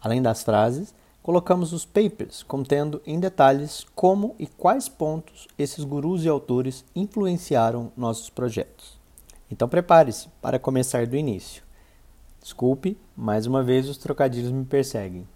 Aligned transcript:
além 0.00 0.20
das 0.20 0.42
frases, 0.42 0.92
colocamos 1.22 1.72
os 1.72 1.84
papers, 1.84 2.42
contendo 2.42 3.00
em 3.06 3.20
detalhes 3.20 3.86
como 3.94 4.34
e 4.40 4.48
quais 4.48 4.88
pontos 4.88 5.46
esses 5.56 5.84
gurus 5.84 6.24
e 6.24 6.28
autores 6.28 6.84
influenciaram 6.96 7.92
nossos 7.96 8.28
projetos. 8.28 8.95
Então 9.50 9.68
prepare-se 9.68 10.28
para 10.42 10.58
começar 10.58 11.06
do 11.06 11.16
início. 11.16 11.62
Desculpe, 12.42 12.98
mais 13.16 13.46
uma 13.46 13.62
vez 13.62 13.88
os 13.88 13.96
trocadilhos 13.96 14.50
me 14.50 14.64
perseguem. 14.64 15.26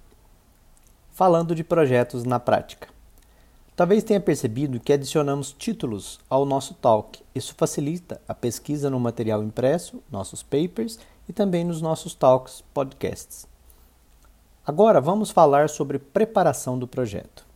Falando 1.11 1.55
de 1.55 1.62
projetos 1.62 2.25
na 2.25 2.41
prática. 2.41 2.88
Talvez 3.77 4.03
tenha 4.03 4.20
percebido 4.20 4.81
que 4.81 4.92
adicionamos 4.92 5.53
títulos 5.53 6.19
ao 6.28 6.44
nosso 6.44 6.75
talk. 6.75 7.22
Isso 7.34 7.54
facilita 7.56 8.20
a 8.28 8.34
pesquisa 8.34 8.91
no 8.91 9.00
material 9.00 9.43
impresso, 9.43 10.03
nossos 10.10 10.43
papers 10.43 10.99
e 11.28 11.32
também 11.32 11.65
nos 11.65 11.81
nossos 11.81 12.15
talks, 12.15 12.62
podcasts. 12.75 13.47
Agora 14.66 15.00
vamos 15.00 15.31
falar 15.31 15.69
sobre 15.69 15.99
preparação 15.99 16.78
do 16.78 16.87
projeto. 16.87 17.47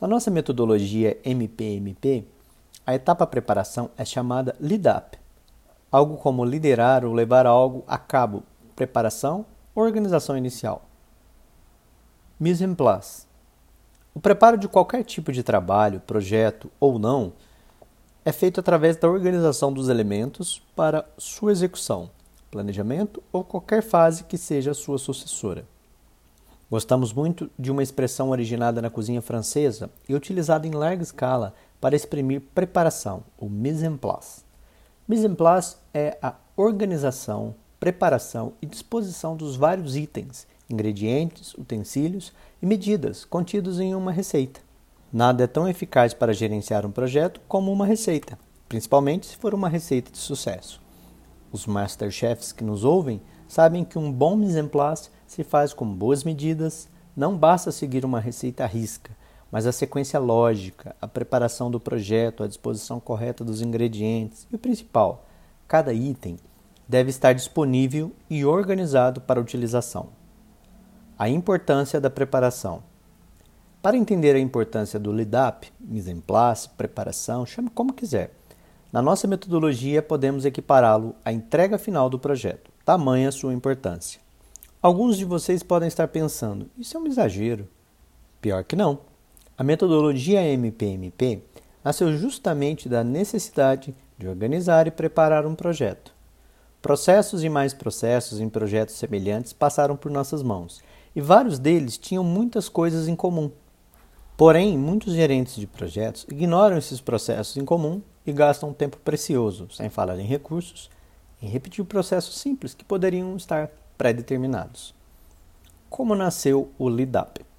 Na 0.00 0.08
nossa 0.08 0.30
metodologia 0.30 1.18
MPMP, 1.24 2.24
a 2.86 2.94
etapa 2.94 3.26
preparação 3.26 3.90
é 3.96 4.04
chamada 4.04 4.56
Lead 4.58 4.88
Up 4.88 5.21
algo 5.92 6.16
como 6.16 6.42
liderar 6.42 7.04
ou 7.04 7.12
levar 7.12 7.44
algo 7.44 7.84
a 7.86 7.98
cabo, 7.98 8.42
preparação, 8.74 9.44
organização 9.74 10.36
inicial. 10.38 10.82
Mise 12.40 12.64
en 12.64 12.74
place. 12.74 13.26
O 14.14 14.20
preparo 14.20 14.56
de 14.56 14.68
qualquer 14.68 15.04
tipo 15.04 15.30
de 15.30 15.42
trabalho, 15.42 16.00
projeto 16.00 16.70
ou 16.80 16.98
não 16.98 17.34
é 18.24 18.32
feito 18.32 18.58
através 18.58 18.96
da 18.96 19.08
organização 19.08 19.72
dos 19.72 19.88
elementos 19.88 20.62
para 20.74 21.04
sua 21.18 21.52
execução, 21.52 22.10
planejamento 22.50 23.22
ou 23.32 23.44
qualquer 23.44 23.82
fase 23.82 24.24
que 24.24 24.38
seja 24.38 24.74
sua 24.74 24.98
sucessora. 24.98 25.64
Gostamos 26.70 27.12
muito 27.12 27.50
de 27.58 27.70
uma 27.70 27.82
expressão 27.82 28.30
originada 28.30 28.80
na 28.80 28.88
cozinha 28.88 29.20
francesa 29.20 29.90
e 30.08 30.14
utilizada 30.14 30.66
em 30.66 30.70
larga 30.70 31.02
escala 31.02 31.54
para 31.78 31.94
exprimir 31.94 32.40
preparação, 32.54 33.24
o 33.38 33.48
mise 33.48 33.84
en 33.84 33.96
place. 33.98 34.42
Mise 35.06 35.26
en 35.26 35.34
place 35.34 35.76
é 35.92 36.16
a 36.22 36.34
organização, 36.56 37.56
preparação 37.80 38.52
e 38.62 38.66
disposição 38.66 39.36
dos 39.36 39.56
vários 39.56 39.96
itens, 39.96 40.46
ingredientes, 40.70 41.54
utensílios 41.54 42.32
e 42.62 42.66
medidas 42.66 43.24
contidos 43.24 43.80
em 43.80 43.96
uma 43.96 44.12
receita. 44.12 44.60
Nada 45.12 45.42
é 45.42 45.48
tão 45.48 45.68
eficaz 45.68 46.14
para 46.14 46.32
gerenciar 46.32 46.86
um 46.86 46.92
projeto 46.92 47.40
como 47.48 47.72
uma 47.72 47.84
receita, 47.84 48.38
principalmente 48.68 49.26
se 49.26 49.36
for 49.36 49.52
uma 49.54 49.68
receita 49.68 50.12
de 50.12 50.18
sucesso. 50.18 50.80
Os 51.50 51.66
masterchefs 51.66 52.52
que 52.52 52.62
nos 52.62 52.84
ouvem 52.84 53.20
sabem 53.48 53.84
que 53.84 53.98
um 53.98 54.10
bom 54.10 54.36
mise 54.36 54.60
en 54.60 54.68
place 54.68 55.10
se 55.26 55.42
faz 55.42 55.74
com 55.74 55.84
boas 55.84 56.22
medidas, 56.22 56.88
não 57.16 57.36
basta 57.36 57.72
seguir 57.72 58.04
uma 58.04 58.20
receita 58.20 58.62
à 58.62 58.66
risca, 58.68 59.10
mas 59.52 59.66
a 59.66 59.72
sequência 59.72 60.18
lógica, 60.18 60.96
a 60.98 61.06
preparação 61.06 61.70
do 61.70 61.78
projeto, 61.78 62.42
a 62.42 62.48
disposição 62.48 62.98
correta 62.98 63.44
dos 63.44 63.60
ingredientes 63.60 64.46
e 64.50 64.56
o 64.56 64.58
principal, 64.58 65.26
cada 65.68 65.92
item 65.92 66.38
deve 66.88 67.10
estar 67.10 67.34
disponível 67.34 68.12
e 68.30 68.46
organizado 68.46 69.20
para 69.20 69.40
utilização. 69.40 70.08
A 71.18 71.28
importância 71.28 72.00
da 72.00 72.08
preparação. 72.08 72.82
Para 73.82 73.96
entender 73.96 74.34
a 74.34 74.40
importância 74.40 74.98
do 74.98 75.12
lead-up, 75.12 75.70
mise 75.78 76.10
en 76.10 76.20
place, 76.20 76.68
preparação, 76.70 77.44
chame 77.44 77.68
como 77.68 77.92
quiser. 77.92 78.32
Na 78.90 79.02
nossa 79.02 79.28
metodologia, 79.28 80.02
podemos 80.02 80.46
equipará-lo 80.46 81.14
à 81.22 81.30
entrega 81.30 81.76
final 81.76 82.08
do 82.08 82.18
projeto, 82.18 82.70
tamanha 82.84 83.30
sua 83.30 83.52
importância. 83.52 84.20
Alguns 84.80 85.18
de 85.18 85.24
vocês 85.24 85.62
podem 85.62 85.88
estar 85.88 86.08
pensando: 86.08 86.70
isso 86.78 86.96
é 86.96 87.00
um 87.00 87.06
exagero. 87.06 87.68
Pior 88.40 88.64
que 88.64 88.74
não. 88.74 89.11
A 89.56 89.62
metodologia 89.62 90.42
MPMP 90.42 91.42
nasceu 91.84 92.16
justamente 92.16 92.88
da 92.88 93.04
necessidade 93.04 93.94
de 94.16 94.26
organizar 94.26 94.86
e 94.86 94.90
preparar 94.90 95.46
um 95.46 95.54
projeto. 95.54 96.14
Processos 96.80 97.44
e 97.44 97.50
mais 97.50 97.74
processos 97.74 98.40
em 98.40 98.48
projetos 98.48 98.94
semelhantes 98.94 99.52
passaram 99.52 99.94
por 99.94 100.10
nossas 100.10 100.42
mãos, 100.42 100.80
e 101.14 101.20
vários 101.20 101.58
deles 101.58 101.98
tinham 101.98 102.24
muitas 102.24 102.66
coisas 102.66 103.08
em 103.08 103.14
comum. 103.14 103.50
Porém, 104.38 104.78
muitos 104.78 105.12
gerentes 105.12 105.56
de 105.56 105.66
projetos 105.66 106.26
ignoram 106.30 106.78
esses 106.78 107.00
processos 107.00 107.58
em 107.58 107.64
comum 107.64 108.00
e 108.26 108.32
gastam 108.32 108.70
um 108.70 108.74
tempo 108.74 108.96
precioso, 109.04 109.68
sem 109.70 109.90
falar 109.90 110.18
em 110.18 110.26
recursos, 110.26 110.90
em 111.42 111.46
repetir 111.46 111.84
processos 111.84 112.38
simples 112.38 112.72
que 112.72 112.86
poderiam 112.86 113.36
estar 113.36 113.70
pré-determinados. 113.98 114.94
Como 115.90 116.14
nasceu 116.14 116.70
o 116.78 116.88
LeadUp? 116.88 117.51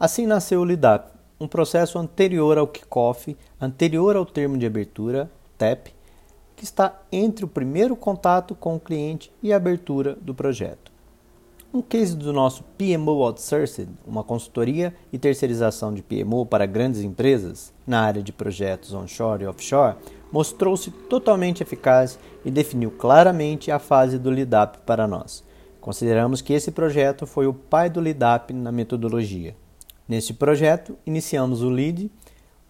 Assim 0.00 0.28
nasceu 0.28 0.60
o 0.60 0.64
LIDAP, 0.64 1.10
um 1.40 1.48
processo 1.48 1.98
anterior 1.98 2.56
ao 2.56 2.68
kickoff, 2.68 3.36
anterior 3.60 4.14
ao 4.14 4.24
termo 4.24 4.56
de 4.56 4.64
abertura, 4.64 5.28
TEP, 5.58 5.92
que 6.54 6.62
está 6.62 7.02
entre 7.10 7.44
o 7.44 7.48
primeiro 7.48 7.96
contato 7.96 8.54
com 8.54 8.76
o 8.76 8.80
cliente 8.80 9.32
e 9.42 9.52
a 9.52 9.56
abertura 9.56 10.16
do 10.22 10.32
projeto. 10.32 10.92
Um 11.74 11.82
case 11.82 12.14
do 12.14 12.32
nosso 12.32 12.62
PMO 12.78 13.24
Outsourced, 13.24 13.88
uma 14.06 14.22
consultoria 14.22 14.94
e 15.12 15.18
terceirização 15.18 15.92
de 15.92 16.00
PMO 16.00 16.46
para 16.46 16.64
grandes 16.64 17.00
empresas 17.00 17.72
na 17.84 18.00
área 18.00 18.22
de 18.22 18.32
projetos 18.32 18.94
onshore 18.94 19.42
e 19.42 19.46
offshore, 19.48 19.96
mostrou-se 20.30 20.92
totalmente 20.92 21.60
eficaz 21.60 22.20
e 22.44 22.52
definiu 22.52 22.92
claramente 22.92 23.72
a 23.72 23.80
fase 23.80 24.16
do 24.16 24.30
LIDAP 24.30 24.78
para 24.86 25.08
nós. 25.08 25.42
Consideramos 25.80 26.40
que 26.40 26.52
esse 26.52 26.70
projeto 26.70 27.26
foi 27.26 27.48
o 27.48 27.52
pai 27.52 27.90
do 27.90 28.00
LIDAP 28.00 28.52
na 28.52 28.70
metodologia. 28.70 29.56
Neste 30.08 30.32
projeto, 30.32 30.96
iniciamos 31.04 31.62
o 31.62 31.68
lead 31.68 32.10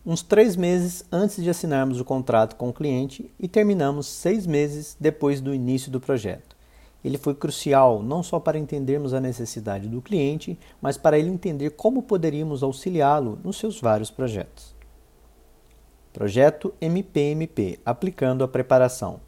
uns 0.04 0.22
três 0.22 0.56
meses 0.56 1.04
antes 1.12 1.40
de 1.42 1.48
assinarmos 1.48 2.00
o 2.00 2.04
contrato 2.04 2.56
com 2.56 2.70
o 2.70 2.72
cliente 2.72 3.30
e 3.38 3.46
terminamos 3.46 4.06
seis 4.06 4.44
meses 4.44 4.96
depois 4.98 5.40
do 5.40 5.54
início 5.54 5.90
do 5.90 6.00
projeto. 6.00 6.56
ele 7.04 7.16
foi 7.16 7.32
crucial 7.32 8.02
não 8.02 8.24
só 8.24 8.40
para 8.40 8.58
entendermos 8.58 9.14
a 9.14 9.20
necessidade 9.20 9.86
do 9.86 10.02
cliente, 10.02 10.58
mas 10.82 10.98
para 10.98 11.16
ele 11.16 11.30
entender 11.30 11.70
como 11.70 12.02
poderíamos 12.02 12.64
auxiliá-lo 12.64 13.38
nos 13.44 13.56
seus 13.56 13.80
vários 13.80 14.10
projetos. 14.10 14.74
Projeto 16.12 16.74
MPMP 16.80 17.78
aplicando 17.86 18.42
a 18.42 18.48
preparação. 18.48 19.20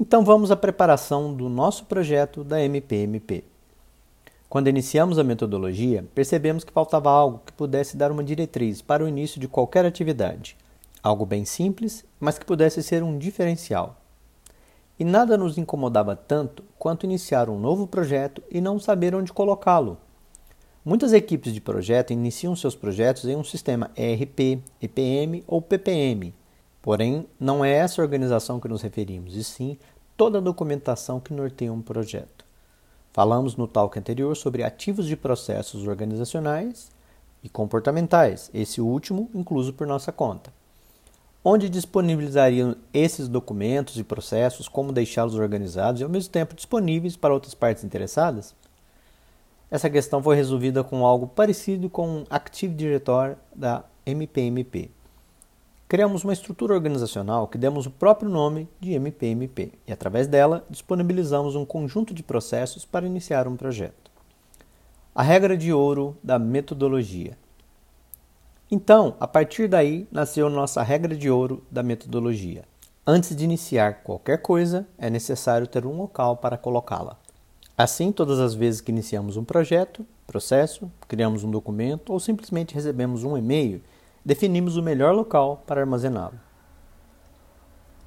Então 0.00 0.24
vamos 0.24 0.50
à 0.50 0.56
preparação 0.56 1.32
do 1.32 1.48
nosso 1.48 1.84
projeto 1.84 2.42
da 2.42 2.60
MPMP. 2.60 3.44
Quando 4.54 4.68
iniciamos 4.68 5.18
a 5.18 5.24
metodologia, 5.24 6.04
percebemos 6.14 6.62
que 6.62 6.72
faltava 6.72 7.10
algo 7.10 7.42
que 7.44 7.52
pudesse 7.52 7.96
dar 7.96 8.12
uma 8.12 8.22
diretriz 8.22 8.80
para 8.80 9.04
o 9.04 9.08
início 9.08 9.40
de 9.40 9.48
qualquer 9.48 9.84
atividade. 9.84 10.56
Algo 11.02 11.26
bem 11.26 11.44
simples, 11.44 12.04
mas 12.20 12.38
que 12.38 12.46
pudesse 12.46 12.80
ser 12.80 13.02
um 13.02 13.18
diferencial. 13.18 14.00
E 14.96 15.04
nada 15.04 15.36
nos 15.36 15.58
incomodava 15.58 16.14
tanto 16.14 16.62
quanto 16.78 17.02
iniciar 17.02 17.50
um 17.50 17.58
novo 17.58 17.88
projeto 17.88 18.44
e 18.48 18.60
não 18.60 18.78
saber 18.78 19.12
onde 19.12 19.32
colocá-lo. 19.32 19.98
Muitas 20.84 21.12
equipes 21.12 21.52
de 21.52 21.60
projeto 21.60 22.12
iniciam 22.12 22.54
seus 22.54 22.76
projetos 22.76 23.24
em 23.24 23.34
um 23.34 23.42
sistema 23.42 23.90
ERP, 23.96 24.62
EPM 24.80 25.42
ou 25.48 25.60
PPM. 25.60 26.32
Porém, 26.80 27.26
não 27.40 27.64
é 27.64 27.72
essa 27.72 28.00
organização 28.00 28.60
que 28.60 28.68
nos 28.68 28.82
referimos, 28.82 29.34
e 29.34 29.42
sim 29.42 29.76
toda 30.16 30.38
a 30.38 30.40
documentação 30.40 31.18
que 31.18 31.34
norteia 31.34 31.72
um 31.72 31.82
projeto. 31.82 32.43
Falamos 33.14 33.56
no 33.56 33.66
talk 33.66 33.98
anterior 33.98 34.36
sobre 34.36 34.62
ativos 34.62 35.06
de 35.06 35.16
processos 35.16 35.88
organizacionais 35.88 36.90
e 37.42 37.48
comportamentais, 37.48 38.50
esse 38.52 38.82
último 38.82 39.30
incluso 39.34 39.72
por 39.72 39.86
nossa 39.86 40.12
conta 40.12 40.52
onde 41.44 41.68
disponibilizariam 41.68 42.74
esses 42.92 43.28
documentos 43.28 43.98
e 43.98 44.02
processos, 44.02 44.66
como 44.66 44.90
deixá-los 44.90 45.34
organizados 45.34 46.00
e 46.00 46.04
ao 46.04 46.08
mesmo 46.08 46.32
tempo 46.32 46.54
disponíveis 46.54 47.16
para 47.16 47.34
outras 47.34 47.52
partes 47.52 47.84
interessadas? 47.84 48.54
Essa 49.70 49.90
questão 49.90 50.22
foi 50.22 50.36
resolvida 50.36 50.82
com 50.82 51.04
algo 51.04 51.26
parecido 51.26 51.90
com 51.90 52.22
o 52.22 52.26
Active 52.30 52.72
Directory 52.74 53.36
da 53.54 53.84
MPMP. 54.06 54.90
Criamos 55.86 56.24
uma 56.24 56.32
estrutura 56.32 56.72
organizacional 56.72 57.46
que 57.46 57.58
demos 57.58 57.84
o 57.84 57.90
próprio 57.90 58.28
nome 58.28 58.66
de 58.80 58.94
MPMP 58.94 59.72
e, 59.86 59.92
através 59.92 60.26
dela, 60.26 60.64
disponibilizamos 60.70 61.54
um 61.54 61.64
conjunto 61.66 62.14
de 62.14 62.22
processos 62.22 62.86
para 62.86 63.06
iniciar 63.06 63.46
um 63.46 63.54
projeto. 63.54 64.10
A 65.14 65.22
regra 65.22 65.56
de 65.56 65.72
ouro 65.72 66.16
da 66.22 66.38
metodologia. 66.38 67.36
Então, 68.70 69.14
a 69.20 69.28
partir 69.28 69.68
daí, 69.68 70.08
nasceu 70.10 70.48
nossa 70.48 70.82
regra 70.82 71.14
de 71.14 71.30
ouro 71.30 71.62
da 71.70 71.82
metodologia. 71.82 72.64
Antes 73.06 73.36
de 73.36 73.44
iniciar 73.44 74.02
qualquer 74.02 74.40
coisa, 74.40 74.86
é 74.96 75.10
necessário 75.10 75.66
ter 75.66 75.84
um 75.84 75.94
local 75.98 76.38
para 76.38 76.56
colocá-la. 76.56 77.18
Assim, 77.76 78.10
todas 78.10 78.40
as 78.40 78.54
vezes 78.54 78.80
que 78.80 78.90
iniciamos 78.90 79.36
um 79.36 79.44
projeto, 79.44 80.06
processo, 80.26 80.90
criamos 81.06 81.44
um 81.44 81.50
documento 81.50 82.12
ou 82.12 82.18
simplesmente 82.18 82.74
recebemos 82.74 83.22
um 83.22 83.36
e-mail, 83.36 83.82
definimos 84.24 84.76
o 84.76 84.82
melhor 84.82 85.14
local 85.14 85.62
para 85.66 85.80
armazená-lo. 85.80 86.40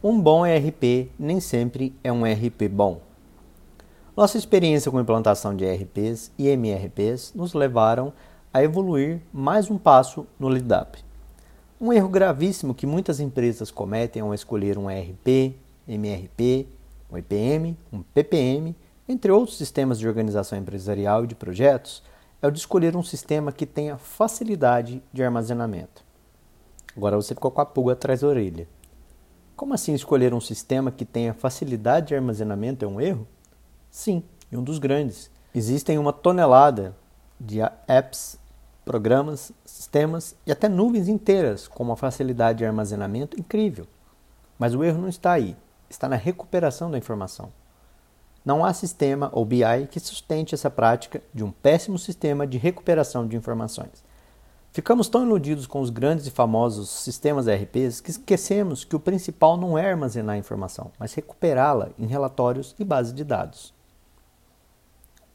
Um 0.03 0.19
bom 0.19 0.45
ERP 0.45 1.11
nem 1.17 1.39
sempre 1.39 1.95
é 2.03 2.11
um 2.11 2.25
ERP 2.25 2.67
bom. 2.69 3.01
Nossa 4.15 4.37
experiência 4.37 4.89
com 4.89 4.99
implantação 4.99 5.55
de 5.55 5.63
ERPs 5.63 6.31
e 6.37 6.47
MRPs 6.47 7.33
nos 7.35 7.53
levaram 7.53 8.11
a 8.51 8.63
evoluir 8.63 9.21
mais 9.31 9.69
um 9.69 9.77
passo 9.77 10.25
no 10.39 10.49
LIDAP. 10.49 11.03
Um 11.79 11.93
erro 11.93 12.09
gravíssimo 12.09 12.73
que 12.73 12.87
muitas 12.87 13.19
empresas 13.19 13.69
cometem 13.69 14.23
ao 14.23 14.33
escolher 14.33 14.79
um 14.79 14.89
ERP, 14.89 15.55
MRP, 15.87 16.67
um 17.11 17.17
EPM, 17.17 17.77
um 17.93 18.01
PPM, 18.01 18.75
entre 19.07 19.31
outros 19.31 19.57
sistemas 19.57 19.99
de 19.99 20.07
organização 20.07 20.57
empresarial 20.57 21.23
e 21.23 21.27
de 21.27 21.35
projetos, 21.35 22.01
é 22.41 22.47
o 22.47 22.51
de 22.51 22.57
escolher 22.57 22.95
um 22.95 23.03
sistema 23.03 23.51
que 23.51 23.65
tenha 23.65 23.97
facilidade 23.97 25.01
de 25.13 25.23
armazenamento. 25.23 26.06
Agora 26.97 27.15
você 27.15 27.35
ficou 27.35 27.51
com 27.51 27.61
a 27.61 27.65
pulga 27.65 27.93
atrás 27.93 28.21
da 28.21 28.27
orelha. 28.27 28.67
Como 29.55 29.75
assim 29.75 29.93
escolher 29.93 30.33
um 30.33 30.41
sistema 30.41 30.91
que 30.91 31.05
tenha 31.05 31.31
facilidade 31.31 32.07
de 32.07 32.15
armazenamento 32.15 32.83
é 32.83 32.87
um 32.87 32.99
erro? 32.99 33.27
Sim, 33.91 34.23
e 34.51 34.57
um 34.57 34.63
dos 34.63 34.79
grandes. 34.79 35.29
Existem 35.53 35.99
uma 35.99 36.11
tonelada 36.11 36.95
de 37.39 37.59
apps, 37.87 38.39
programas, 38.83 39.51
sistemas 39.63 40.35
e 40.43 40.51
até 40.51 40.67
nuvens 40.67 41.07
inteiras 41.07 41.67
com 41.67 41.83
uma 41.83 41.95
facilidade 41.95 42.59
de 42.59 42.65
armazenamento 42.65 43.39
incrível. 43.39 43.85
Mas 44.57 44.73
o 44.73 44.83
erro 44.83 44.99
não 44.99 45.07
está 45.07 45.33
aí, 45.33 45.55
está 45.87 46.09
na 46.09 46.15
recuperação 46.15 46.89
da 46.89 46.97
informação. 46.97 47.51
Não 48.43 48.65
há 48.65 48.73
sistema 48.73 49.29
ou 49.33 49.45
BI 49.45 49.87
que 49.91 49.99
sustente 49.99 50.55
essa 50.55 50.69
prática 50.71 51.21
de 51.31 51.43
um 51.43 51.51
péssimo 51.51 51.99
sistema 51.99 52.47
de 52.47 52.57
recuperação 52.57 53.27
de 53.27 53.35
informações. 53.35 54.06
Ficamos 54.71 55.09
tão 55.09 55.23
iludidos 55.23 55.65
com 55.65 55.81
os 55.81 55.89
grandes 55.89 56.27
e 56.27 56.31
famosos 56.31 56.89
sistemas 56.89 57.47
ERPs 57.47 57.99
que 57.99 58.11
esquecemos 58.11 58.83
que 58.83 58.95
o 58.95 58.99
principal 58.99 59.57
não 59.57 59.77
é 59.77 59.89
armazenar 59.89 60.35
a 60.35 60.39
informação, 60.39 60.91
mas 60.99 61.13
recuperá-la 61.13 61.89
em 61.97 62.05
relatórios 62.05 62.75
e 62.77 62.83
bases 62.83 63.13
de 63.13 63.23
dados. 63.23 63.73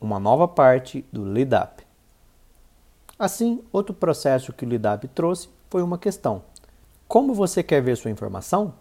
Uma 0.00 0.20
nova 0.20 0.46
parte 0.46 1.04
do 1.12 1.24
LIDAP. 1.24 1.84
Assim, 3.18 3.62
outro 3.72 3.94
processo 3.94 4.52
que 4.52 4.64
o 4.64 4.68
LIDAP 4.68 5.08
trouxe 5.08 5.48
foi 5.68 5.82
uma 5.82 5.98
questão: 5.98 6.42
Como 7.08 7.34
você 7.34 7.62
quer 7.62 7.80
ver 7.80 7.96
sua 7.96 8.10
informação? 8.10 8.74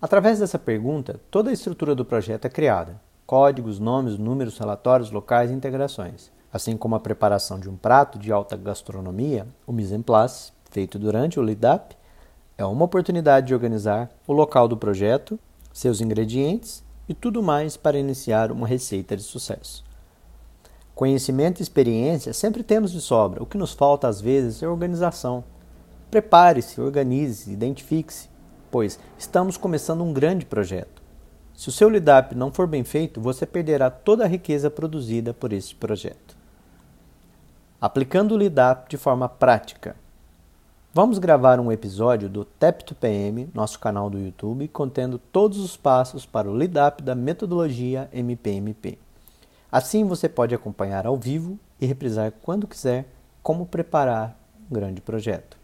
Através 0.00 0.38
dessa 0.38 0.58
pergunta, 0.58 1.20
toda 1.30 1.50
a 1.50 1.52
estrutura 1.52 1.94
do 1.94 2.04
projeto 2.04 2.46
é 2.46 2.48
criada: 2.48 3.00
códigos, 3.26 3.78
nomes, 3.78 4.18
números, 4.18 4.58
relatórios, 4.58 5.10
locais 5.10 5.50
e 5.50 5.54
integrações, 5.54 6.32
assim 6.52 6.76
como 6.76 6.94
a 6.94 7.00
preparação 7.00 7.58
de 7.58 7.68
um 7.68 7.76
prato 7.76 8.18
de 8.18 8.32
alta 8.32 8.56
gastronomia, 8.56 9.46
o 9.66 9.72
mise 9.72 9.94
en 9.94 10.02
place, 10.02 10.52
feito 10.70 10.98
durante 10.98 11.38
o 11.38 11.42
LIDAP, 11.42 11.96
é 12.56 12.64
uma 12.64 12.84
oportunidade 12.84 13.48
de 13.48 13.54
organizar 13.54 14.10
o 14.26 14.32
local 14.32 14.68
do 14.68 14.76
projeto, 14.76 15.38
seus 15.72 16.00
ingredientes 16.00 16.84
e 17.08 17.14
tudo 17.14 17.42
mais 17.42 17.76
para 17.76 17.98
iniciar 17.98 18.52
uma 18.52 18.66
receita 18.66 19.16
de 19.16 19.22
sucesso. 19.22 19.84
Conhecimento 20.94 21.60
e 21.60 21.62
experiência 21.62 22.32
sempre 22.32 22.62
temos 22.62 22.92
de 22.92 23.00
sobra. 23.00 23.42
O 23.42 23.46
que 23.46 23.56
nos 23.56 23.72
falta 23.72 24.06
às 24.06 24.20
vezes 24.20 24.62
é 24.62 24.68
organização. 24.68 25.42
Prepare-se, 26.10 26.80
organize-se, 26.80 27.50
identifique-se, 27.50 28.28
pois 28.70 28.98
estamos 29.16 29.56
começando 29.56 30.04
um 30.04 30.12
grande 30.12 30.44
projeto. 30.44 31.00
Se 31.54 31.68
o 31.68 31.72
seu 31.72 31.88
LIDAP 31.88 32.34
não 32.34 32.52
for 32.52 32.66
bem 32.66 32.84
feito, 32.84 33.20
você 33.20 33.46
perderá 33.46 33.90
toda 33.90 34.24
a 34.24 34.28
riqueza 34.28 34.70
produzida 34.70 35.32
por 35.32 35.52
este 35.52 35.74
projeto. 35.74 36.39
Aplicando 37.82 38.34
o 38.34 38.36
LIDAP 38.36 38.90
de 38.90 38.98
forma 38.98 39.26
prática. 39.26 39.96
Vamos 40.92 41.18
gravar 41.18 41.58
um 41.58 41.72
episódio 41.72 42.28
do 42.28 42.44
Tap2PM, 42.44 43.48
nosso 43.54 43.78
canal 43.78 44.10
do 44.10 44.18
YouTube, 44.18 44.68
contendo 44.68 45.18
todos 45.18 45.58
os 45.58 45.78
passos 45.78 46.26
para 46.26 46.50
o 46.50 46.54
LIDAP 46.54 47.00
da 47.02 47.14
metodologia 47.14 48.06
MPMP. 48.12 48.98
Assim 49.72 50.04
você 50.04 50.28
pode 50.28 50.54
acompanhar 50.54 51.06
ao 51.06 51.16
vivo 51.16 51.58
e 51.80 51.86
reprisar 51.86 52.34
quando 52.42 52.66
quiser 52.66 53.06
como 53.42 53.64
preparar 53.64 54.38
um 54.70 54.74
grande 54.74 55.00
projeto. 55.00 55.56